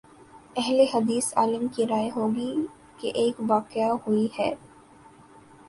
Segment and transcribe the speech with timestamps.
[0.55, 2.51] اہل حدیث عالم کی رائے ہو گی
[2.97, 4.53] کہ ایک واقع ہوئی ہے۔